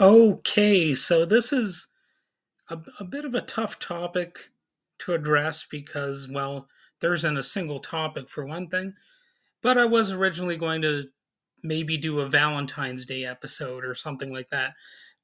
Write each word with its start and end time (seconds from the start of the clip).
Okay, 0.00 0.94
so 0.94 1.26
this 1.26 1.52
is 1.52 1.86
a, 2.70 2.78
a 3.00 3.04
bit 3.04 3.26
of 3.26 3.34
a 3.34 3.42
tough 3.42 3.78
topic 3.78 4.38
to 5.00 5.12
address 5.12 5.66
because, 5.70 6.26
well, 6.26 6.68
there 7.00 7.12
isn't 7.12 7.36
a 7.36 7.42
single 7.42 7.80
topic 7.80 8.26
for 8.26 8.46
one 8.46 8.66
thing. 8.68 8.94
But 9.62 9.76
I 9.76 9.84
was 9.84 10.10
originally 10.10 10.56
going 10.56 10.80
to 10.82 11.04
maybe 11.62 11.98
do 11.98 12.20
a 12.20 12.28
Valentine's 12.28 13.04
Day 13.04 13.26
episode 13.26 13.84
or 13.84 13.94
something 13.94 14.32
like 14.32 14.48
that. 14.48 14.72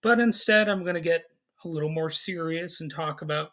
But 0.02 0.20
instead, 0.20 0.68
I'm 0.68 0.82
going 0.82 0.94
to 0.94 1.00
get 1.00 1.24
a 1.64 1.68
little 1.68 1.88
more 1.88 2.10
serious 2.10 2.82
and 2.82 2.90
talk 2.90 3.22
about 3.22 3.52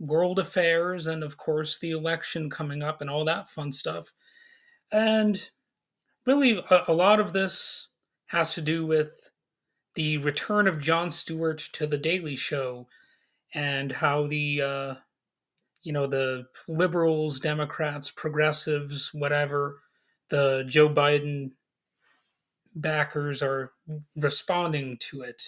world 0.00 0.38
affairs 0.38 1.06
and, 1.06 1.24
of 1.24 1.38
course, 1.38 1.78
the 1.78 1.92
election 1.92 2.50
coming 2.50 2.82
up 2.82 3.00
and 3.00 3.08
all 3.08 3.24
that 3.24 3.48
fun 3.48 3.72
stuff. 3.72 4.12
And 4.92 5.48
really, 6.26 6.62
a, 6.70 6.84
a 6.88 6.92
lot 6.92 7.20
of 7.20 7.32
this 7.32 7.88
has 8.26 8.52
to 8.52 8.60
do 8.60 8.84
with 8.84 9.21
the 9.94 10.18
return 10.18 10.66
of 10.66 10.80
Jon 10.80 11.10
Stewart 11.10 11.58
to 11.74 11.86
the 11.86 11.98
Daily 11.98 12.36
Show 12.36 12.86
and 13.54 13.92
how 13.92 14.26
the 14.26 14.62
uh, 14.62 14.94
you 15.82 15.92
know 15.92 16.06
the 16.06 16.46
liberals, 16.68 17.40
Democrats, 17.40 18.10
progressives, 18.10 19.10
whatever, 19.12 19.80
the 20.30 20.64
Joe 20.68 20.88
Biden 20.88 21.52
backers 22.76 23.42
are 23.42 23.70
responding 24.16 24.96
to 25.10 25.22
it. 25.22 25.42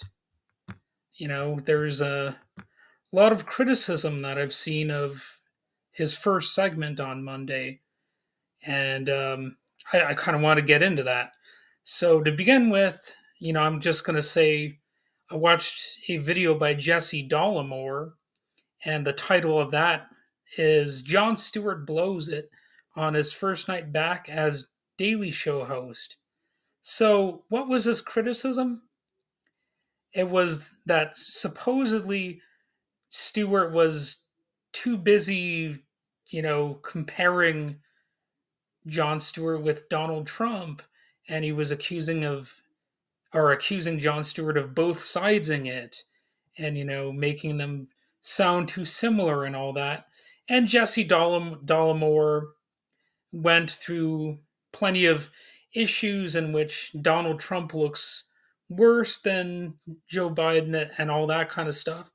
You 1.15 1.27
know, 1.27 1.59
there's 1.65 2.01
a 2.01 2.37
lot 3.11 3.31
of 3.31 3.45
criticism 3.45 4.21
that 4.21 4.37
I've 4.37 4.53
seen 4.53 4.91
of 4.91 5.23
his 5.91 6.15
first 6.15 6.53
segment 6.53 6.99
on 6.99 7.23
Monday, 7.23 7.79
and 8.65 9.09
um, 9.09 9.57
I, 9.93 10.03
I 10.03 10.13
kind 10.13 10.35
of 10.35 10.43
want 10.43 10.59
to 10.59 10.65
get 10.65 10.83
into 10.83 11.03
that. 11.03 11.31
So 11.83 12.21
to 12.21 12.31
begin 12.31 12.69
with, 12.69 13.15
you 13.45 13.53
know, 13.53 13.61
I'm 13.61 13.79
just 13.79 14.03
going 14.05 14.15
to 14.15 14.23
say 14.23 14.79
I 15.29 15.35
watched 15.35 15.99
a 16.09 16.17
video 16.17 16.55
by 16.57 16.73
Jesse 16.73 17.29
Dollemore, 17.29 18.13
and 18.85 19.05
the 19.05 19.13
title 19.13 19.59
of 19.59 19.69
that 19.69 20.07
is 20.57 21.03
Jon 21.03 21.37
Stewart 21.37 21.85
Blows 21.85 22.27
It 22.27 22.49
on 22.95 23.13
his 23.13 23.31
first 23.31 23.67
night 23.67 23.93
back 23.93 24.29
as 24.29 24.69
Daily 24.97 25.29
Show 25.29 25.63
host. 25.63 26.17
So, 26.81 27.43
what 27.49 27.67
was 27.67 27.85
his 27.85 28.01
criticism? 28.01 28.81
It 30.13 30.27
was 30.27 30.77
that 30.87 31.15
supposedly 31.15 32.41
Stewart 33.09 33.73
was 33.73 34.23
too 34.73 34.97
busy, 34.97 35.83
you 36.31 36.41
know, 36.41 36.79
comparing 36.81 37.77
Jon 38.87 39.19
Stewart 39.19 39.61
with 39.61 39.87
Donald 39.89 40.25
Trump, 40.25 40.81
and 41.29 41.45
he 41.45 41.51
was 41.51 41.69
accusing 41.69 42.23
of 42.23 42.51
are 43.35 43.51
accusing 43.51 43.99
Jon 43.99 44.23
Stewart 44.23 44.57
of 44.57 44.73
both 44.73 44.99
sidesing 44.99 45.67
it 45.67 46.03
and, 46.57 46.77
you 46.77 46.85
know, 46.85 47.11
making 47.11 47.57
them 47.57 47.89
sound 48.21 48.67
too 48.67 48.85
similar 48.85 49.43
and 49.43 49.55
all 49.55 49.73
that. 49.73 50.07
And 50.49 50.67
Jesse 50.67 51.07
Dollemore 51.07 52.43
went 53.33 53.71
through 53.71 54.39
plenty 54.71 55.05
of 55.05 55.29
issues 55.75 56.35
in 56.35 56.53
which 56.53 56.95
Donald 57.01 57.39
Trump 57.39 57.73
looks 57.73 58.29
worse 58.69 59.19
than 59.19 59.73
Joe 60.07 60.33
Biden 60.33 60.89
and 60.97 61.11
all 61.11 61.27
that 61.27 61.49
kind 61.49 61.67
of 61.67 61.75
stuff. 61.75 62.11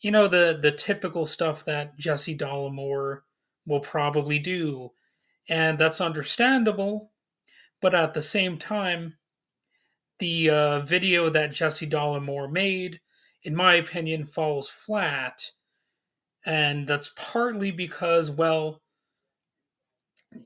You 0.00 0.10
know, 0.10 0.26
the, 0.26 0.58
the 0.60 0.72
typical 0.72 1.24
stuff 1.26 1.64
that 1.66 1.96
Jesse 1.96 2.36
Dollemore 2.36 3.20
will 3.66 3.80
probably 3.80 4.38
do. 4.38 4.90
And 5.48 5.78
that's 5.78 6.00
understandable. 6.00 7.12
But 7.80 7.94
at 7.94 8.14
the 8.14 8.22
same 8.22 8.58
time, 8.58 9.16
the 10.18 10.50
uh, 10.50 10.80
video 10.80 11.28
that 11.30 11.52
Jesse 11.52 11.88
Dollemore 11.88 12.50
made, 12.50 13.00
in 13.44 13.54
my 13.54 13.74
opinion, 13.74 14.26
falls 14.26 14.68
flat. 14.68 15.42
And 16.44 16.86
that's 16.86 17.12
partly 17.16 17.70
because, 17.70 18.30
well, 18.30 18.82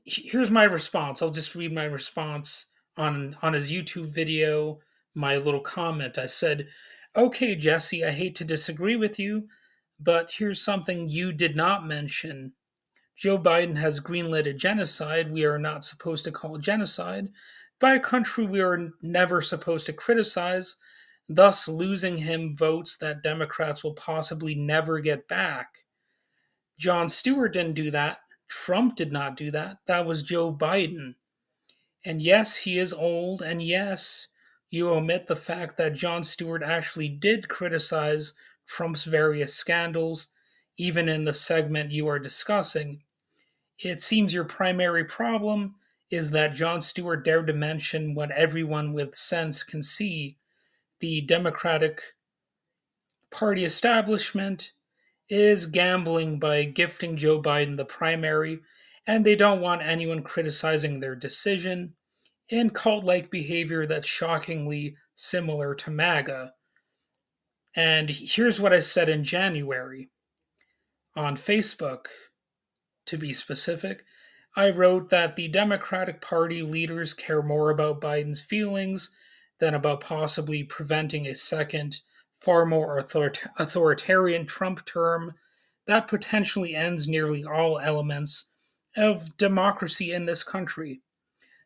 here's 0.05 0.51
my 0.51 0.63
response. 0.63 1.21
I'll 1.21 1.31
just 1.31 1.55
read 1.55 1.73
my 1.73 1.85
response 1.85 2.67
on 2.97 3.37
on 3.41 3.53
his 3.53 3.71
YouTube 3.71 4.07
video, 4.07 4.79
my 5.15 5.37
little 5.37 5.61
comment. 5.61 6.17
I 6.17 6.25
said, 6.25 6.67
"Okay, 7.15 7.55
Jesse, 7.55 8.03
I 8.05 8.11
hate 8.11 8.35
to 8.35 8.45
disagree 8.45 8.95
with 8.95 9.19
you, 9.19 9.47
but 9.99 10.31
here's 10.31 10.61
something 10.61 11.09
you 11.09 11.31
did 11.31 11.55
not 11.55 11.85
mention. 11.85 12.53
Joe 13.15 13.37
Biden 13.37 13.77
has 13.77 13.99
greenlit 13.99 14.47
a 14.47 14.53
genocide 14.53 15.31
we 15.31 15.45
are 15.45 15.59
not 15.59 15.85
supposed 15.85 16.23
to 16.23 16.31
call 16.31 16.57
genocide, 16.57 17.29
by 17.81 17.95
a 17.95 17.99
country 17.99 18.45
we 18.45 18.61
are 18.61 18.93
never 19.01 19.41
supposed 19.41 19.85
to 19.87 19.93
criticize, 19.93 20.77
thus 21.27 21.67
losing 21.67 22.15
him 22.15 22.55
votes 22.55 22.95
that 22.97 23.23
Democrats 23.23 23.83
will 23.83 23.95
possibly 23.95 24.55
never 24.55 25.01
get 25.01 25.27
back. 25.27 25.79
Jon 26.77 27.09
Stewart 27.09 27.53
didn't 27.53 27.73
do 27.73 27.91
that. 27.91 28.19
Trump 28.47 28.95
did 28.95 29.11
not 29.11 29.35
do 29.35 29.51
that. 29.51 29.77
That 29.87 30.05
was 30.05 30.23
Joe 30.23 30.53
Biden. 30.53 31.15
And 32.05 32.21
yes, 32.21 32.55
he 32.55 32.77
is 32.77 32.93
old, 32.93 33.41
and 33.41 33.61
yes, 33.61 34.27
you 34.69 34.89
omit 34.89 35.27
the 35.27 35.35
fact 35.35 35.77
that 35.77 35.93
Jon 35.93 36.23
Stewart 36.23 36.63
actually 36.63 37.09
did 37.09 37.49
criticize 37.49 38.33
Trump's 38.67 39.03
various 39.03 39.53
scandals, 39.53 40.27
even 40.77 41.09
in 41.09 41.25
the 41.25 41.33
segment 41.33 41.91
you 41.91 42.07
are 42.07 42.19
discussing. 42.19 43.01
It 43.79 44.01
seems 44.01 44.33
your 44.33 44.45
primary 44.45 45.03
problem 45.05 45.75
is 46.11 46.29
that 46.31 46.53
Jon 46.53 46.81
Stewart 46.81 47.23
dared 47.23 47.47
to 47.47 47.53
mention 47.53 48.13
what 48.13 48.31
everyone 48.31 48.93
with 48.93 49.15
sense 49.15 49.63
can 49.63 49.81
see 49.81 50.37
the 50.99 51.21
Democratic 51.21 52.01
Party 53.31 53.63
establishment 53.63 54.73
is 55.29 55.65
gambling 55.65 56.37
by 56.37 56.65
gifting 56.65 57.15
Joe 57.15 57.41
Biden 57.41 57.77
the 57.77 57.85
primary, 57.85 58.59
and 59.07 59.25
they 59.25 59.35
don't 59.35 59.61
want 59.61 59.81
anyone 59.81 60.21
criticizing 60.21 60.99
their 60.99 61.15
decision 61.15 61.95
in 62.49 62.69
cult 62.69 63.05
like 63.05 63.31
behavior 63.31 63.85
that's 63.85 64.07
shockingly 64.07 64.97
similar 65.15 65.73
to 65.75 65.89
MAGA. 65.89 66.53
And 67.75 68.09
here's 68.09 68.59
what 68.59 68.73
I 68.73 68.81
said 68.81 69.07
in 69.07 69.23
January 69.23 70.09
on 71.15 71.37
Facebook, 71.37 72.07
to 73.05 73.17
be 73.17 73.31
specific. 73.31 74.03
I 74.55 74.69
wrote 74.69 75.09
that 75.11 75.35
the 75.35 75.47
Democratic 75.47 76.19
Party 76.19 76.61
leaders 76.61 77.13
care 77.13 77.41
more 77.41 77.69
about 77.69 78.01
Biden's 78.01 78.41
feelings 78.41 79.15
than 79.59 79.73
about 79.73 80.01
possibly 80.01 80.63
preventing 80.63 81.27
a 81.27 81.35
second, 81.35 82.01
far 82.35 82.65
more 82.65 82.97
authoritarian 82.97 84.45
Trump 84.45 84.85
term 84.85 85.35
that 85.85 86.07
potentially 86.07 86.75
ends 86.75 87.07
nearly 87.07 87.45
all 87.45 87.79
elements 87.79 88.51
of 88.97 89.37
democracy 89.37 90.11
in 90.11 90.25
this 90.25 90.43
country. 90.43 91.01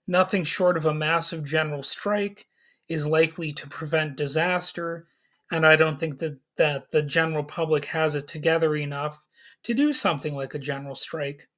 Nothing 0.07 0.43
short 0.43 0.77
of 0.77 0.85
a 0.85 0.93
massive 0.93 1.43
general 1.43 1.81
strike 1.81 2.47
is 2.87 3.07
likely 3.07 3.51
to 3.53 3.67
prevent 3.67 4.15
disaster, 4.15 5.07
and 5.51 5.65
I 5.65 5.75
don't 5.75 5.99
think 5.99 6.19
that, 6.19 6.37
that 6.57 6.91
the 6.91 7.01
general 7.01 7.43
public 7.43 7.85
has 7.85 8.13
it 8.13 8.27
together 8.27 8.75
enough 8.75 9.25
to 9.63 9.73
do 9.73 9.91
something 9.91 10.35
like 10.35 10.53
a 10.53 10.59
general 10.59 10.93
strike. 10.93 11.49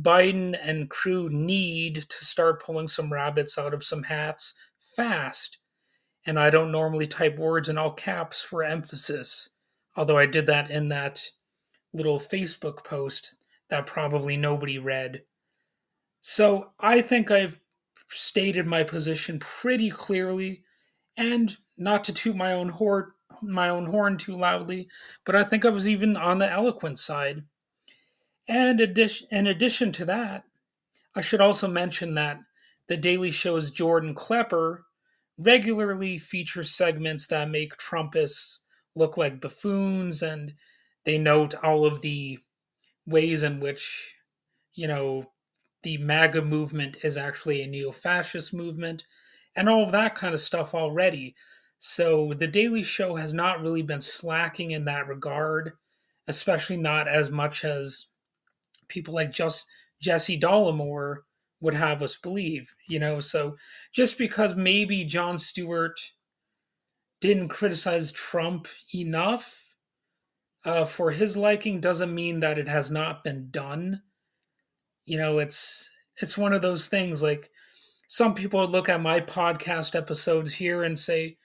Biden 0.00 0.58
and 0.62 0.90
crew 0.90 1.28
need 1.30 2.04
to 2.08 2.24
start 2.24 2.62
pulling 2.62 2.88
some 2.88 3.12
rabbits 3.12 3.58
out 3.58 3.72
of 3.72 3.84
some 3.84 4.02
hats 4.02 4.54
fast. 4.80 5.58
And 6.26 6.38
I 6.38 6.50
don't 6.50 6.72
normally 6.72 7.06
type 7.06 7.38
words 7.38 7.68
in 7.68 7.78
all 7.78 7.92
caps 7.92 8.42
for 8.42 8.62
emphasis, 8.62 9.50
although 9.96 10.18
I 10.18 10.26
did 10.26 10.46
that 10.46 10.70
in 10.70 10.88
that 10.88 11.24
little 11.92 12.18
Facebook 12.18 12.84
post 12.84 13.36
that 13.70 13.86
probably 13.86 14.36
nobody 14.36 14.78
read. 14.78 15.22
So 16.20 16.72
I 16.80 17.00
think 17.00 17.30
I've 17.30 17.58
stated 18.08 18.66
my 18.66 18.82
position 18.82 19.38
pretty 19.38 19.90
clearly, 19.90 20.62
and 21.16 21.56
not 21.78 22.04
to 22.04 22.12
toot 22.12 22.36
my 22.36 22.52
own 22.52 22.68
horn, 22.68 23.12
my 23.42 23.68
own 23.68 23.86
horn 23.86 24.16
too 24.16 24.36
loudly, 24.36 24.88
but 25.24 25.36
I 25.36 25.44
think 25.44 25.64
I 25.64 25.70
was 25.70 25.86
even 25.88 26.16
on 26.16 26.38
the 26.38 26.50
eloquent 26.50 26.98
side. 26.98 27.42
And 28.48 28.80
in 28.80 29.46
addition 29.48 29.92
to 29.92 30.04
that, 30.04 30.44
I 31.14 31.20
should 31.20 31.40
also 31.40 31.66
mention 31.66 32.14
that 32.14 32.38
The 32.86 32.96
Daily 32.96 33.30
Show's 33.30 33.70
Jordan 33.70 34.14
Klepper 34.14 34.84
regularly 35.38 36.18
features 36.18 36.70
segments 36.70 37.26
that 37.26 37.50
make 37.50 37.76
Trumpists 37.76 38.60
look 38.94 39.16
like 39.16 39.40
buffoons, 39.40 40.22
and 40.22 40.54
they 41.04 41.18
note 41.18 41.54
all 41.62 41.84
of 41.84 42.00
the 42.02 42.38
ways 43.06 43.42
in 43.42 43.60
which, 43.60 44.14
you 44.74 44.86
know, 44.86 45.30
the 45.82 45.98
MAGA 45.98 46.42
movement 46.42 46.98
is 47.04 47.16
actually 47.16 47.62
a 47.62 47.66
neo 47.66 47.92
fascist 47.92 48.54
movement, 48.54 49.06
and 49.56 49.68
all 49.68 49.82
of 49.82 49.92
that 49.92 50.14
kind 50.14 50.34
of 50.34 50.40
stuff 50.40 50.74
already. 50.74 51.34
So 51.78 52.32
The 52.32 52.46
Daily 52.46 52.82
Show 52.82 53.16
has 53.16 53.32
not 53.32 53.60
really 53.60 53.82
been 53.82 54.00
slacking 54.00 54.70
in 54.70 54.84
that 54.86 55.08
regard, 55.08 55.72
especially 56.28 56.76
not 56.76 57.06
as 57.08 57.30
much 57.30 57.64
as 57.64 58.06
people 58.88 59.14
like 59.14 59.32
just 59.32 59.66
Jesse 60.00 60.38
Dollemore 60.38 61.16
would 61.60 61.74
have 61.74 62.02
us 62.02 62.16
believe, 62.16 62.72
you 62.88 62.98
know. 62.98 63.20
So 63.20 63.56
just 63.92 64.18
because 64.18 64.56
maybe 64.56 65.04
Jon 65.04 65.38
Stewart 65.38 65.98
didn't 67.20 67.48
criticize 67.48 68.12
Trump 68.12 68.68
enough 68.94 69.62
uh, 70.64 70.84
for 70.84 71.10
his 71.10 71.36
liking 71.36 71.80
doesn't 71.80 72.14
mean 72.14 72.40
that 72.40 72.58
it 72.58 72.68
has 72.68 72.90
not 72.90 73.24
been 73.24 73.48
done. 73.50 74.02
You 75.04 75.18
know, 75.18 75.38
it's 75.38 75.88
it's 76.20 76.36
one 76.36 76.52
of 76.52 76.62
those 76.62 76.88
things 76.88 77.22
like 77.22 77.50
some 78.08 78.34
people 78.34 78.66
look 78.66 78.88
at 78.88 79.00
my 79.00 79.20
podcast 79.20 79.94
episodes 79.94 80.52
here 80.52 80.84
and 80.84 80.98
say, 80.98 81.38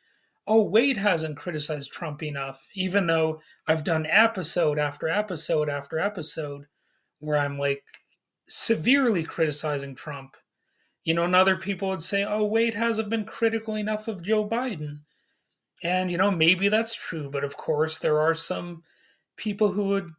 "Oh, 0.48 0.64
Wade 0.64 0.98
hasn't 0.98 1.38
criticized 1.38 1.92
Trump 1.92 2.24
enough," 2.24 2.68
even 2.76 3.08
though 3.08 3.42
I've 3.68 3.84
done 3.84 4.06
episode 4.08 4.80
after 4.80 5.08
episode 5.08 5.70
after 5.70 6.00
episode 6.00 6.66
where 7.22 7.38
I'm 7.38 7.58
like 7.58 7.84
severely 8.50 9.24
criticizing 9.24 9.96
Trump. 9.96 10.36
You 11.06 11.16
know, 11.16 11.24
and 11.24 11.36
other 11.36 11.58
people 11.58 11.90
would 11.90 12.02
say, 12.04 12.24
"Oh, 12.24 12.46
Wade 12.46 12.76
hasn't 12.76 13.10
been 13.10 13.26
critical 13.26 13.76
enough 13.76 14.08
of 14.08 14.22
Joe 14.22 14.48
Biden." 14.48 14.98
And 15.84 16.12
you 16.12 16.18
know, 16.18 16.32
maybe 16.32 16.70
that's 16.70 16.94
true, 16.94 17.32
but 17.32 17.44
of 17.44 17.58
course 17.58 17.98
there 18.00 18.20
are 18.20 18.36
some 18.36 18.84
people 19.38 19.72
who 19.72 19.86
would 19.86 20.12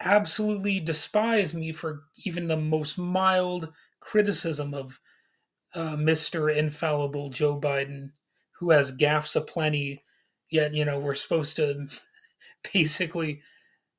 absolutely 0.00 0.80
despise 0.80 1.54
me 1.54 1.72
for 1.72 2.02
even 2.24 2.48
the 2.48 2.56
most 2.56 2.98
mild 2.98 3.72
criticism 4.00 4.74
of 4.74 5.00
uh, 5.74 5.96
Mr. 5.96 6.54
Infallible 6.54 7.30
Joe 7.30 7.58
Biden, 7.60 8.12
who 8.58 8.70
has 8.70 8.96
gaffes 8.96 9.36
aplenty, 9.36 10.02
yet, 10.50 10.72
you 10.72 10.84
know, 10.84 10.98
we're 10.98 11.14
supposed 11.14 11.56
to 11.56 11.86
basically 12.72 13.42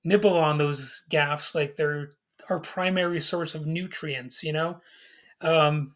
nibble 0.04 0.38
on 0.38 0.58
those 0.58 1.04
gaffes 1.12 1.56
like 1.56 1.76
they're 1.76 2.12
our 2.50 2.60
primary 2.60 3.22
source 3.22 3.56
of 3.56 3.68
nutrients, 3.68 4.44
you 4.44 4.54
know? 4.54 4.82
Um, 5.42 5.96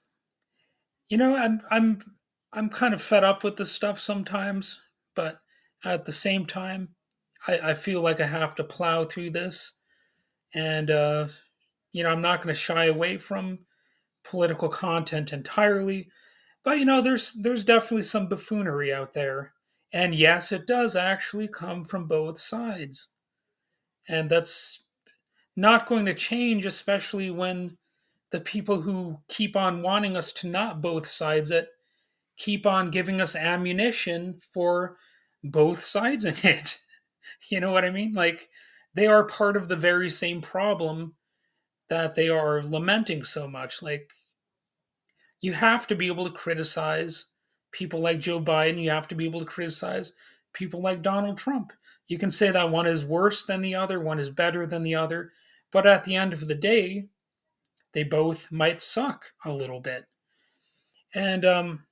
you 1.09 1.17
know, 1.17 1.35
I'm 1.35 1.59
I'm 1.71 1.99
I'm 2.53 2.69
kind 2.69 2.93
of 2.93 3.01
fed 3.01 3.23
up 3.23 3.43
with 3.43 3.57
this 3.57 3.71
stuff 3.71 3.99
sometimes, 3.99 4.81
but 5.15 5.39
at 5.83 6.05
the 6.05 6.13
same 6.13 6.45
time, 6.45 6.89
I, 7.47 7.71
I 7.71 7.73
feel 7.73 8.01
like 8.01 8.21
I 8.21 8.27
have 8.27 8.55
to 8.55 8.63
plow 8.63 9.03
through 9.05 9.31
this. 9.31 9.79
And, 10.53 10.91
uh, 10.91 11.27
you 11.91 12.03
know, 12.03 12.09
I'm 12.11 12.21
not 12.21 12.41
going 12.41 12.53
to 12.53 12.59
shy 12.59 12.85
away 12.85 13.17
from 13.17 13.59
political 14.23 14.69
content 14.69 15.33
entirely. 15.33 16.09
But, 16.63 16.79
you 16.79 16.85
know, 16.85 17.01
there's, 17.01 17.33
there's 17.33 17.65
definitely 17.65 18.03
some 18.03 18.29
buffoonery 18.29 18.93
out 18.93 19.13
there. 19.13 19.53
And 19.93 20.15
yes, 20.15 20.51
it 20.51 20.67
does 20.67 20.95
actually 20.95 21.47
come 21.47 21.83
from 21.83 22.07
both 22.07 22.39
sides. 22.39 23.12
And 24.09 24.29
that's 24.29 24.83
not 25.55 25.87
going 25.87 26.05
to 26.05 26.13
change, 26.13 26.65
especially 26.65 27.31
when 27.31 27.77
the 28.31 28.41
people 28.41 28.81
who 28.81 29.19
keep 29.27 29.55
on 29.55 29.81
wanting 29.81 30.17
us 30.17 30.31
to 30.33 30.47
not 30.47 30.81
both 30.81 31.09
sides 31.09 31.51
it 31.51 31.69
keep 32.37 32.65
on 32.65 32.89
giving 32.89 33.21
us 33.21 33.35
ammunition 33.35 34.39
for 34.51 34.97
both 35.43 35.81
sides 35.81 36.25
in 36.25 36.35
it. 36.43 36.77
You 37.49 37.59
know 37.59 37.71
what 37.71 37.85
I 37.85 37.89
mean? 37.89 38.13
Like 38.13 38.49
they 38.95 39.05
are 39.05 39.25
part 39.25 39.57
of 39.57 39.67
the 39.67 39.75
very 39.75 40.09
same 40.09 40.41
problem 40.41 41.13
that 41.89 42.15
they 42.15 42.29
are 42.29 42.63
lamenting 42.63 43.23
so 43.23 43.47
much. 43.47 43.83
Like 43.83 44.09
you 45.41 45.51
have 45.53 45.85
to 45.87 45.95
be 45.95 46.07
able 46.07 46.25
to 46.25 46.31
criticize 46.31 47.33
people 47.71 47.99
like 47.99 48.19
Joe 48.19 48.39
Biden. 48.39 48.81
You 48.81 48.91
have 48.91 49.09
to 49.09 49.15
be 49.15 49.25
able 49.25 49.41
to 49.41 49.45
criticize 49.45 50.13
people 50.53 50.81
like 50.81 51.01
Donald 51.01 51.37
Trump. 51.37 51.73
You 52.07 52.17
can 52.17 52.31
say 52.31 52.51
that 52.51 52.69
one 52.69 52.85
is 52.85 53.05
worse 53.05 53.45
than 53.45 53.61
the 53.61 53.75
other, 53.75 53.99
one 53.99 54.19
is 54.19 54.29
better 54.29 54.65
than 54.65 54.83
the 54.83 54.95
other, 54.95 55.31
but 55.71 55.87
at 55.87 56.03
the 56.03 56.15
end 56.15 56.33
of 56.33 56.47
the 56.47 56.55
day, 56.55 57.07
they 57.93 58.03
both 58.03 58.51
might 58.51 58.81
suck 58.81 59.25
a 59.45 59.51
little 59.51 59.79
bit. 59.79 60.05
And 61.15 61.45
um, 61.45 61.85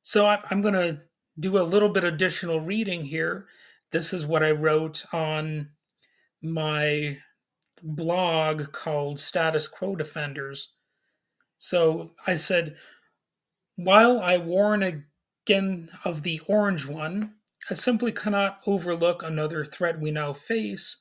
so 0.00 0.26
I, 0.26 0.38
I'm 0.50 0.62
going 0.62 0.74
to 0.74 1.00
do 1.38 1.58
a 1.58 1.62
little 1.62 1.88
bit 1.88 2.04
additional 2.04 2.60
reading 2.60 3.04
here 3.04 3.46
this 3.92 4.14
is 4.14 4.26
what 4.26 4.42
I 4.42 4.50
wrote 4.52 5.04
on 5.12 5.68
my 6.40 7.18
blog 7.82 8.72
called 8.72 9.20
Status 9.20 9.68
Quo 9.68 9.94
Defenders. 9.94 10.72
So 11.58 12.12
I 12.26 12.36
said, 12.36 12.76
while 13.76 14.18
I 14.20 14.38
warn 14.38 14.82
again 14.82 15.90
of 16.04 16.22
the 16.22 16.40
orange 16.46 16.86
one, 16.86 17.34
I 17.70 17.74
simply 17.74 18.10
cannot 18.10 18.60
overlook 18.66 19.22
another 19.22 19.64
threat 19.64 20.00
we 20.00 20.10
now 20.10 20.32
face, 20.32 20.96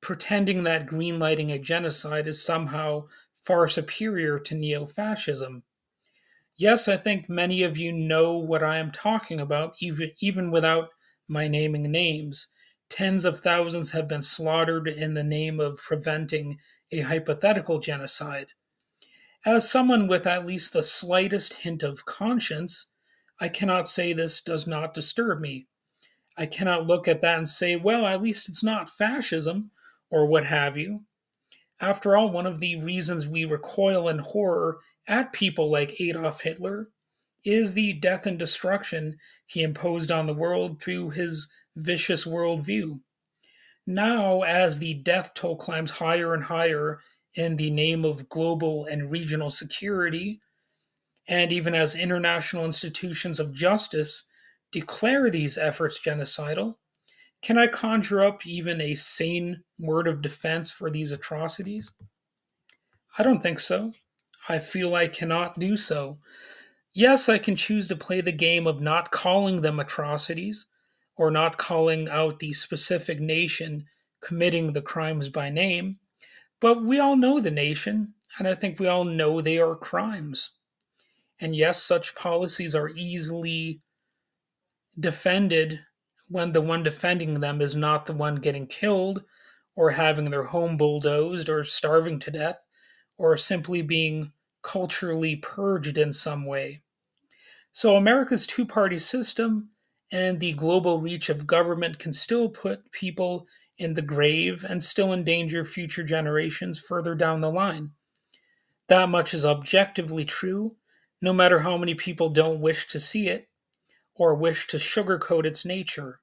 pretending 0.00 0.64
that 0.64 0.86
greenlighting 0.86 1.52
a 1.52 1.58
genocide 1.58 2.26
is 2.26 2.44
somehow 2.44 3.06
far 3.36 3.68
superior 3.68 4.38
to 4.40 4.54
neo 4.54 4.84
fascism. 4.84 5.62
Yes, 6.56 6.88
I 6.88 6.96
think 6.96 7.28
many 7.28 7.62
of 7.62 7.78
you 7.78 7.92
know 7.92 8.36
what 8.36 8.62
I 8.62 8.78
am 8.78 8.90
talking 8.90 9.40
about, 9.40 9.74
even, 9.80 10.10
even 10.20 10.50
without 10.50 10.90
my 11.28 11.48
naming 11.48 11.84
names. 11.90 12.48
Tens 12.88 13.24
of 13.24 13.40
thousands 13.40 13.90
have 13.92 14.08
been 14.08 14.22
slaughtered 14.22 14.88
in 14.88 15.14
the 15.14 15.24
name 15.24 15.60
of 15.60 15.78
preventing 15.78 16.58
a 16.90 17.00
hypothetical 17.00 17.78
genocide. 17.78 18.48
As 19.46 19.70
someone 19.70 20.08
with 20.08 20.26
at 20.26 20.46
least 20.46 20.72
the 20.72 20.82
slightest 20.82 21.54
hint 21.54 21.82
of 21.82 22.04
conscience, 22.04 22.92
I 23.40 23.48
cannot 23.48 23.88
say 23.88 24.12
this 24.12 24.40
does 24.40 24.66
not 24.66 24.94
disturb 24.94 25.40
me. 25.40 25.68
I 26.36 26.46
cannot 26.46 26.86
look 26.86 27.08
at 27.08 27.20
that 27.22 27.38
and 27.38 27.48
say, 27.48 27.76
well, 27.76 28.06
at 28.06 28.22
least 28.22 28.48
it's 28.48 28.62
not 28.62 28.90
fascism, 28.90 29.70
or 30.10 30.26
what 30.26 30.44
have 30.44 30.76
you. 30.76 31.04
After 31.80 32.16
all, 32.16 32.30
one 32.30 32.46
of 32.46 32.60
the 32.60 32.76
reasons 32.76 33.26
we 33.26 33.44
recoil 33.44 34.08
in 34.08 34.18
horror 34.18 34.78
at 35.08 35.32
people 35.32 35.70
like 35.70 36.00
Adolf 36.00 36.40
Hitler 36.40 36.90
is 37.44 37.74
the 37.74 37.94
death 37.94 38.26
and 38.26 38.38
destruction 38.38 39.18
he 39.46 39.62
imposed 39.62 40.12
on 40.12 40.26
the 40.26 40.34
world 40.34 40.80
through 40.80 41.10
his 41.10 41.50
vicious 41.76 42.24
worldview. 42.24 43.00
Now, 43.86 44.42
as 44.42 44.78
the 44.78 44.94
death 44.94 45.34
toll 45.34 45.56
climbs 45.56 45.90
higher 45.90 46.34
and 46.34 46.44
higher 46.44 47.00
in 47.34 47.56
the 47.56 47.70
name 47.70 48.04
of 48.04 48.28
global 48.28 48.84
and 48.86 49.10
regional 49.10 49.50
security, 49.50 50.40
and 51.28 51.52
even 51.52 51.74
as 51.74 51.94
international 51.94 52.64
institutions 52.64 53.40
of 53.40 53.52
justice 53.52 54.24
declare 54.72 55.30
these 55.30 55.58
efforts 55.58 56.00
genocidal, 56.00 56.74
can 57.42 57.58
I 57.58 57.66
conjure 57.66 58.22
up 58.22 58.46
even 58.46 58.80
a 58.80 58.94
sane 58.94 59.62
word 59.78 60.08
of 60.08 60.22
defense 60.22 60.70
for 60.70 60.90
these 60.90 61.12
atrocities? 61.12 61.92
I 63.18 63.22
don't 63.22 63.42
think 63.42 63.58
so. 63.58 63.92
I 64.48 64.58
feel 64.58 64.94
I 64.94 65.08
cannot 65.08 65.58
do 65.58 65.76
so 65.76 66.16
Yes, 66.94 67.30
I 67.30 67.38
can 67.38 67.56
choose 67.56 67.88
to 67.88 67.96
play 67.96 68.20
the 68.20 68.32
game 68.32 68.66
of 68.66 68.82
not 68.82 69.10
calling 69.10 69.62
them 69.62 69.80
atrocities 69.80 70.66
or 71.16 71.30
not 71.30 71.56
calling 71.56 72.06
out 72.08 72.38
the 72.38 72.52
specific 72.52 73.18
nation 73.18 73.86
committing 74.20 74.72
the 74.72 74.82
crimes 74.82 75.28
by 75.30 75.48
name, 75.48 75.98
but 76.60 76.82
we 76.82 77.00
all 77.00 77.16
know 77.16 77.40
the 77.40 77.50
nation, 77.50 78.14
and 78.38 78.46
I 78.46 78.54
think 78.54 78.78
we 78.78 78.86
all 78.88 79.04
know 79.04 79.40
they 79.40 79.58
are 79.58 79.74
crimes. 79.74 80.50
And 81.40 81.56
yes, 81.56 81.82
such 81.82 82.14
policies 82.14 82.74
are 82.74 82.90
easily 82.90 83.80
defended 84.98 85.80
when 86.28 86.52
the 86.52 86.60
one 86.60 86.82
defending 86.82 87.40
them 87.40 87.60
is 87.60 87.74
not 87.74 88.06
the 88.06 88.12
one 88.12 88.36
getting 88.36 88.66
killed 88.66 89.22
or 89.74 89.90
having 89.90 90.30
their 90.30 90.44
home 90.44 90.76
bulldozed 90.76 91.48
or 91.48 91.64
starving 91.64 92.18
to 92.18 92.30
death 92.30 92.58
or 93.18 93.36
simply 93.36 93.82
being 93.82 94.32
culturally 94.62 95.36
purged 95.36 95.98
in 95.98 96.12
some 96.12 96.46
way. 96.46 96.82
So, 97.72 97.96
America's 97.96 98.46
two 98.46 98.66
party 98.66 98.98
system 98.98 99.70
and 100.10 100.38
the 100.38 100.52
global 100.52 101.00
reach 101.00 101.30
of 101.30 101.46
government 101.46 101.98
can 101.98 102.12
still 102.12 102.48
put 102.48 102.90
people 102.92 103.46
in 103.78 103.94
the 103.94 104.02
grave 104.02 104.64
and 104.68 104.82
still 104.82 105.12
endanger 105.12 105.64
future 105.64 106.04
generations 106.04 106.78
further 106.78 107.14
down 107.14 107.40
the 107.40 107.50
line. 107.50 107.90
That 108.88 109.08
much 109.08 109.32
is 109.32 109.46
objectively 109.46 110.26
true, 110.26 110.76
no 111.22 111.32
matter 111.32 111.60
how 111.60 111.78
many 111.78 111.94
people 111.94 112.28
don't 112.28 112.60
wish 112.60 112.88
to 112.88 113.00
see 113.00 113.28
it 113.28 113.48
or 114.14 114.34
wish 114.34 114.66
to 114.68 114.76
sugarcoat 114.76 115.44
its 115.44 115.64
nature. 115.64 116.20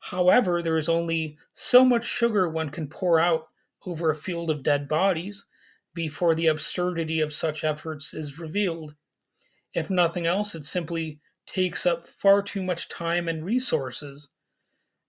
However, 0.00 0.62
there 0.62 0.76
is 0.76 0.88
only 0.88 1.38
so 1.52 1.84
much 1.84 2.04
sugar 2.04 2.48
one 2.48 2.70
can 2.70 2.88
pour 2.88 3.18
out 3.18 3.48
over 3.86 4.10
a 4.10 4.16
field 4.16 4.50
of 4.50 4.62
dead 4.62 4.88
bodies 4.88 5.46
before 5.94 6.34
the 6.34 6.48
absurdity 6.48 7.20
of 7.20 7.32
such 7.32 7.64
efforts 7.64 8.12
is 8.12 8.38
revealed. 8.38 8.94
If 9.72 9.90
nothing 9.90 10.26
else, 10.26 10.54
it 10.54 10.64
simply 10.64 11.20
takes 11.46 11.86
up 11.86 12.06
far 12.06 12.42
too 12.42 12.62
much 12.62 12.88
time 12.88 13.28
and 13.28 13.44
resources. 13.44 14.28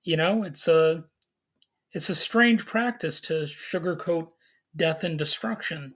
You 0.03 0.17
know, 0.17 0.43
it's 0.43 0.67
a 0.67 1.05
it's 1.91 2.09
a 2.09 2.15
strange 2.15 2.65
practice 2.65 3.19
to 3.21 3.43
sugarcoat 3.43 4.29
death 4.75 5.03
and 5.03 5.17
destruction. 5.17 5.95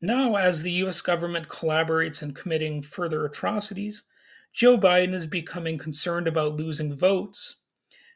Now, 0.00 0.36
as 0.36 0.62
the 0.62 0.72
US 0.84 1.02
government 1.02 1.48
collaborates 1.48 2.22
in 2.22 2.32
committing 2.32 2.82
further 2.82 3.24
atrocities, 3.26 4.04
Joe 4.52 4.76
Biden 4.76 5.14
is 5.14 5.26
becoming 5.26 5.78
concerned 5.78 6.26
about 6.26 6.56
losing 6.56 6.96
votes 6.96 7.64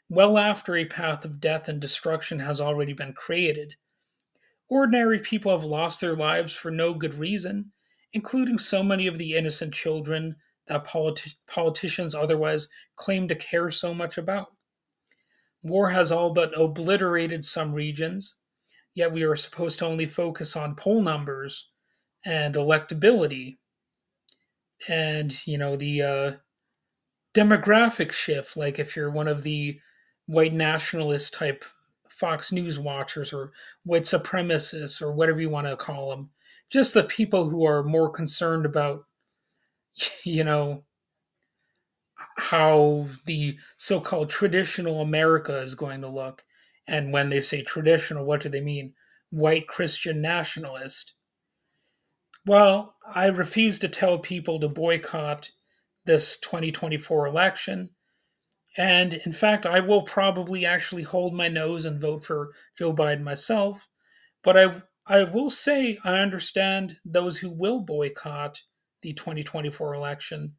well 0.09 0.37
after 0.37 0.77
a 0.77 0.85
path 0.85 1.25
of 1.25 1.41
death 1.41 1.69
and 1.69 1.81
destruction 1.81 2.39
has 2.39 2.61
already 2.61 2.93
been 2.93 3.13
created. 3.13 3.75
Ordinary 4.69 5.19
people 5.19 5.53
have 5.53 5.65
lost 5.65 6.01
their 6.01 6.17
lives 6.17 6.53
for 6.53 6.71
no 6.71 6.95
good 6.95 7.15
reason, 7.15 7.73
including 8.13 8.59
so 8.59 8.83
many 8.83 9.07
of 9.07 9.19
the 9.19 9.35
innocent 9.35 9.73
children 9.73 10.37
that 10.67 10.87
politi- 10.87 11.35
politicians 11.47 12.15
otherwise 12.15 12.69
claim 12.97 13.29
to 13.29 13.35
care 13.35 13.71
so 13.71 13.95
much 13.95 14.19
about. 14.19 14.49
War 15.63 15.91
has 15.91 16.13
all 16.13 16.33
but 16.33 16.59
obliterated 16.59 17.45
some 17.45 17.73
regions, 17.73 18.41
yet 18.95 19.13
we 19.13 19.23
are 19.23 19.37
supposed 19.37 19.79
to 19.79 19.87
only 19.87 20.07
focus 20.07 20.57
on 20.57 20.77
poll 20.77 21.01
numbers 21.01 21.71
and 22.27 22.55
electability 22.55 23.59
and, 24.89 25.37
you 25.47 25.59
know, 25.59 25.77
the 25.77 26.03
uh, 26.03 26.33
demographic 27.35 28.13
shift. 28.13 28.57
Like 28.57 28.79
if 28.79 28.97
you're 28.97 29.11
one 29.11 29.29
of 29.29 29.43
the 29.43 29.79
white 30.27 30.55
nationalist 30.55 31.35
type 31.35 31.65
Fox 32.09 32.53
News 32.53 32.79
watchers 32.79 33.33
or 33.33 33.53
white 33.85 34.03
supremacists 34.03 35.03
or 35.03 35.13
whatever 35.13 35.41
you 35.41 35.51
want 35.51 35.67
to 35.67 35.77
call 35.77 36.11
them, 36.11 36.31
just 36.71 36.95
the 36.95 37.05
people 37.05 37.49
who 37.49 37.65
are 37.67 37.83
more 37.83 38.11
concerned 38.11 38.65
about, 38.67 39.05
you 40.25 40.45
know, 40.45 40.85
how 42.37 43.07
the 43.27 43.57
so 43.77 44.01
called 44.01 44.31
traditional 44.31 45.01
America 45.01 45.59
is 45.59 45.75
going 45.75 46.01
to 46.01 46.09
look. 46.09 46.45
And 46.87 47.13
when 47.13 47.31
they 47.31 47.41
say 47.41 47.63
traditional, 47.63 48.25
what 48.25 48.41
do 48.41 48.49
they 48.49 48.61
mean? 48.61 48.95
White 49.31 49.67
Christian 49.67 50.21
nationalist. 50.21 51.15
Well, 52.47 52.94
I 53.13 53.27
refuse 53.27 53.79
to 53.81 53.89
tell 53.89 54.19
people 54.19 54.61
to 54.61 54.69
boycott 54.69 55.51
this 56.05 56.39
2024 56.41 57.27
election. 57.27 57.91
And 58.77 59.15
in 59.15 59.33
fact, 59.33 59.67
I 59.67 59.81
will 59.81 60.03
probably 60.03 60.67
actually 60.67 61.03
hold 61.03 61.35
my 61.35 61.49
nose 61.49 61.85
and 61.85 62.01
vote 62.01 62.25
for 62.25 62.51
Joe 62.77 62.93
Biden 62.93 63.23
myself. 63.23 63.89
But 64.43 64.57
I, 64.57 64.83
I 65.07 65.25
will 65.25 65.51
say 65.51 65.99
I 66.05 66.19
understand 66.19 66.99
those 67.05 67.39
who 67.39 67.51
will 67.51 67.81
boycott 67.81 68.63
the 69.03 69.13
2024 69.13 69.95
election 69.95 70.57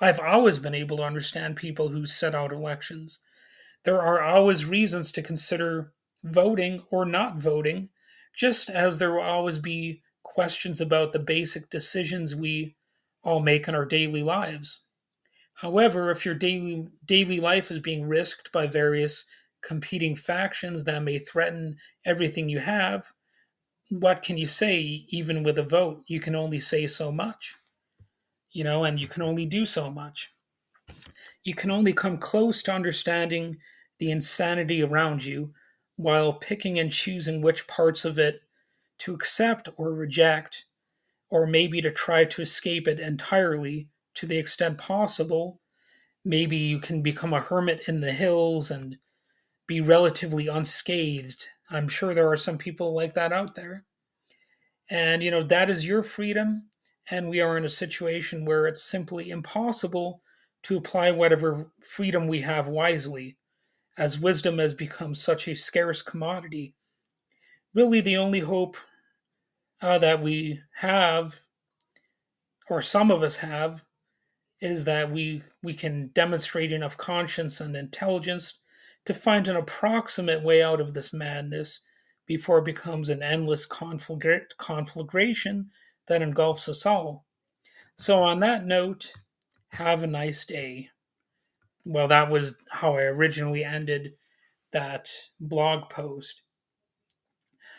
I've 0.00 0.18
always 0.18 0.58
been 0.58 0.74
able 0.74 0.96
to 0.98 1.04
understand 1.04 1.56
people 1.56 1.88
who 1.88 2.04
set 2.04 2.34
out 2.34 2.52
elections. 2.52 3.20
There 3.84 4.02
are 4.02 4.22
always 4.22 4.64
reasons 4.64 5.12
to 5.12 5.22
consider 5.22 5.92
voting 6.24 6.84
or 6.90 7.04
not 7.04 7.36
voting, 7.36 7.90
just 8.34 8.68
as 8.68 8.98
there 8.98 9.12
will 9.12 9.22
always 9.22 9.58
be 9.58 10.02
questions 10.34 10.80
about 10.80 11.12
the 11.12 11.18
basic 11.18 11.70
decisions 11.70 12.34
we 12.34 12.74
all 13.22 13.40
make 13.40 13.68
in 13.68 13.74
our 13.74 13.84
daily 13.86 14.22
lives. 14.22 14.80
However, 15.54 16.10
if 16.10 16.26
your 16.26 16.34
daily 16.34 16.86
daily 17.06 17.40
life 17.40 17.70
is 17.70 17.78
being 17.78 18.06
risked 18.06 18.52
by 18.52 18.66
various 18.66 19.24
competing 19.62 20.16
factions 20.16 20.84
that 20.84 21.02
may 21.02 21.18
threaten 21.18 21.76
everything 22.04 22.48
you 22.48 22.58
have, 22.58 23.06
what 23.90 24.22
can 24.22 24.36
you 24.36 24.46
say 24.46 25.04
even 25.08 25.42
with 25.42 25.58
a 25.58 25.62
vote? 25.62 26.02
You 26.06 26.20
can 26.20 26.34
only 26.34 26.60
say 26.60 26.86
so 26.86 27.12
much 27.12 27.54
you 28.54 28.64
know, 28.64 28.84
and 28.84 28.98
you 28.98 29.06
can 29.06 29.20
only 29.20 29.44
do 29.44 29.66
so 29.66 29.90
much. 29.90 30.32
You 31.42 31.54
can 31.54 31.70
only 31.70 31.92
come 31.92 32.16
close 32.16 32.62
to 32.62 32.72
understanding 32.72 33.58
the 33.98 34.10
insanity 34.10 34.82
around 34.82 35.24
you 35.24 35.52
while 35.96 36.32
picking 36.32 36.78
and 36.78 36.90
choosing 36.90 37.42
which 37.42 37.66
parts 37.66 38.04
of 38.04 38.18
it 38.18 38.42
to 39.04 39.14
accept 39.14 39.68
or 39.76 39.92
reject, 39.92 40.64
or 41.28 41.46
maybe 41.46 41.82
to 41.82 41.90
try 41.90 42.24
to 42.24 42.40
escape 42.40 42.88
it 42.88 42.98
entirely 42.98 43.88
to 44.14 44.26
the 44.26 44.38
extent 44.38 44.78
possible. 44.78 45.60
Maybe 46.24 46.56
you 46.56 46.78
can 46.78 47.02
become 47.02 47.34
a 47.34 47.40
hermit 47.40 47.82
in 47.86 48.00
the 48.00 48.12
hills 48.12 48.70
and 48.70 48.96
be 49.66 49.82
relatively 49.82 50.48
unscathed. 50.48 51.46
I'm 51.70 51.86
sure 51.86 52.14
there 52.14 52.30
are 52.30 52.36
some 52.38 52.56
people 52.56 52.94
like 52.94 53.12
that 53.12 53.30
out 53.30 53.54
there. 53.54 53.84
And, 54.90 55.22
you 55.22 55.30
know, 55.30 55.42
that 55.42 55.68
is 55.68 55.86
your 55.86 56.02
freedom 56.02 56.70
and 57.10 57.28
we 57.28 57.42
are 57.42 57.58
in 57.58 57.66
a 57.66 57.68
situation 57.68 58.46
where 58.46 58.66
it's 58.66 58.82
simply 58.82 59.28
impossible 59.28 60.22
to 60.62 60.78
apply 60.78 61.10
whatever 61.10 61.70
freedom 61.80 62.26
we 62.26 62.40
have 62.40 62.68
wisely, 62.68 63.36
as 63.98 64.18
wisdom 64.18 64.58
has 64.58 64.72
become 64.72 65.14
such 65.14 65.46
a 65.46 65.54
scarce 65.54 66.00
commodity. 66.00 66.74
Really, 67.74 68.00
the 68.00 68.16
only 68.16 68.40
hope 68.40 68.78
uh, 69.84 69.98
that 69.98 70.22
we 70.22 70.58
have, 70.72 71.38
or 72.70 72.80
some 72.80 73.10
of 73.10 73.22
us 73.22 73.36
have, 73.36 73.84
is 74.60 74.84
that 74.84 75.10
we 75.10 75.42
we 75.62 75.74
can 75.74 76.08
demonstrate 76.14 76.72
enough 76.72 76.96
conscience 76.96 77.60
and 77.60 77.76
intelligence 77.76 78.60
to 79.04 79.12
find 79.12 79.46
an 79.46 79.56
approximate 79.56 80.42
way 80.42 80.62
out 80.62 80.80
of 80.80 80.94
this 80.94 81.12
madness 81.12 81.80
before 82.24 82.60
it 82.60 82.64
becomes 82.64 83.10
an 83.10 83.22
endless 83.22 83.66
conflagration 83.66 85.68
that 86.06 86.22
engulfs 86.22 86.66
us 86.66 86.86
all. 86.86 87.26
So, 87.98 88.22
on 88.22 88.40
that 88.40 88.64
note, 88.64 89.12
have 89.72 90.02
a 90.02 90.06
nice 90.06 90.46
day. 90.46 90.88
Well, 91.84 92.08
that 92.08 92.30
was 92.30 92.56
how 92.70 92.96
I 92.96 93.02
originally 93.02 93.64
ended 93.64 94.14
that 94.72 95.10
blog 95.40 95.90
post. 95.90 96.40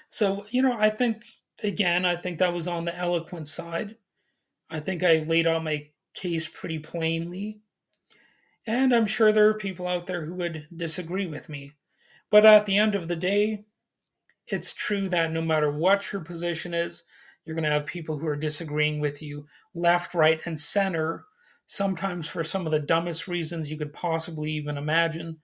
So, 0.09 0.45
you 0.51 0.61
know, 0.61 0.77
I 0.77 0.91
think, 0.91 1.23
again, 1.63 2.05
I 2.05 2.15
think 2.15 2.39
that 2.39 2.53
was 2.53 2.67
on 2.67 2.85
the 2.85 2.97
eloquent 2.97 3.47
side. 3.47 3.95
I 4.69 4.79
think 4.79 5.03
I 5.03 5.19
laid 5.19 5.47
out 5.47 5.63
my 5.63 5.87
case 6.13 6.47
pretty 6.47 6.79
plainly. 6.79 7.61
And 8.67 8.93
I'm 8.93 9.05
sure 9.05 9.31
there 9.31 9.47
are 9.49 9.53
people 9.53 9.87
out 9.87 10.07
there 10.07 10.25
who 10.25 10.35
would 10.35 10.67
disagree 10.75 11.27
with 11.27 11.49
me. 11.49 11.73
But 12.31 12.45
at 12.45 12.65
the 12.65 12.77
end 12.77 12.95
of 12.95 13.07
the 13.07 13.15
day, 13.15 13.65
it's 14.47 14.73
true 14.73 15.09
that 15.09 15.31
no 15.31 15.41
matter 15.41 15.71
what 15.71 16.11
your 16.11 16.23
position 16.23 16.73
is, 16.73 17.03
you're 17.45 17.55
going 17.55 17.63
to 17.63 17.69
have 17.69 17.85
people 17.85 18.17
who 18.17 18.27
are 18.27 18.35
disagreeing 18.35 18.99
with 18.99 19.21
you 19.21 19.45
left, 19.75 20.15
right, 20.15 20.41
and 20.45 20.59
center, 20.59 21.25
sometimes 21.67 22.27
for 22.27 22.43
some 22.43 22.65
of 22.65 22.71
the 22.71 22.79
dumbest 22.79 23.27
reasons 23.27 23.69
you 23.69 23.77
could 23.77 23.93
possibly 23.93 24.51
even 24.51 24.77
imagine. 24.77 25.37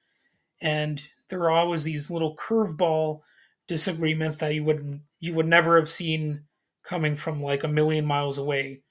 And 0.62 1.02
there 1.30 1.44
are 1.44 1.52
always 1.52 1.84
these 1.84 2.10
little 2.10 2.36
curveball 2.36 3.22
disagreements 3.68 4.38
that 4.38 4.54
you 4.54 4.64
would 4.64 5.00
you 5.22 5.34
would 5.36 5.48
never 5.48 5.78
have 5.78 5.90
seen 5.90 6.44
coming 6.84 7.16
from 7.16 7.42
like 7.42 7.64
a 7.64 7.70
million 7.70 8.06
miles 8.06 8.40
away. 8.40 8.84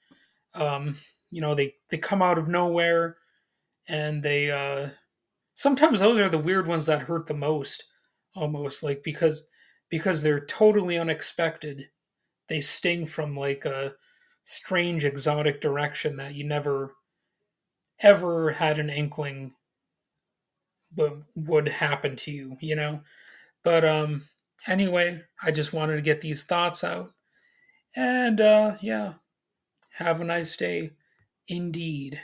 Um, 0.55 0.97
you 1.31 1.41
know, 1.41 1.55
they 1.55 1.75
they 1.91 1.99
come 1.99 2.23
out 2.23 2.39
of 2.39 2.49
nowhere, 2.49 3.17
and 3.89 4.23
they 4.23 4.51
uh, 4.51 4.89
sometimes 5.55 5.99
those 5.99 6.19
are 6.19 6.29
the 6.29 6.39
weird 6.39 6.67
ones 6.67 6.87
that 6.87 7.03
hurt 7.03 7.27
the 7.27 7.35
most, 7.35 7.85
almost 8.35 8.83
like 8.83 9.03
because 9.03 9.43
because 9.89 10.23
they're 10.23 10.45
totally 10.47 10.97
unexpected 10.97 11.89
they 12.51 12.59
sting 12.59 13.05
from 13.05 13.35
like 13.35 13.63
a 13.65 13.93
strange 14.43 15.05
exotic 15.05 15.61
direction 15.61 16.17
that 16.17 16.35
you 16.35 16.43
never 16.43 16.93
ever 18.01 18.51
had 18.51 18.77
an 18.77 18.89
inkling 18.89 19.53
would 20.95 21.23
would 21.35 21.67
happen 21.67 22.15
to 22.17 22.31
you, 22.31 22.57
you 22.59 22.75
know. 22.75 23.01
But 23.63 23.85
um 23.85 24.23
anyway, 24.67 25.23
I 25.43 25.51
just 25.51 25.73
wanted 25.73 25.95
to 25.97 26.01
get 26.01 26.21
these 26.21 26.43
thoughts 26.45 26.83
out. 26.83 27.13
And 27.95 28.41
uh 28.41 28.77
yeah, 28.81 29.15
have 29.91 30.21
a 30.21 30.25
nice 30.25 30.55
day 30.57 30.91
indeed. 31.47 32.21